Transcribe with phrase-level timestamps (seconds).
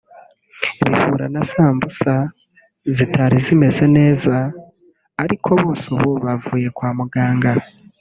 [0.89, 2.13] bihura na sambusa
[2.95, 4.35] zitari zimeze neza
[5.23, 7.51] ariko bose ubu bavuye kwa muganga